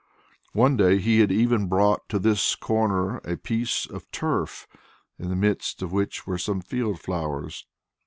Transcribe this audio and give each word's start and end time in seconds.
One 0.53 0.77
day 0.77 0.97
he 0.97 1.19
had 1.19 1.31
even 1.31 1.67
brought 1.67 2.09
to 2.09 2.17
this 2.17 2.55
corner 2.55 3.17
a 3.19 3.37
piece 3.37 3.85
of 3.85 4.09
turf 4.09 4.65
in 5.19 5.29
the 5.29 5.35
midst 5.35 5.83
of 5.83 5.91
which 5.91 6.25
were 6.25 6.39
some 6.39 6.59
field 6.59 6.99
flowers. 6.99 7.67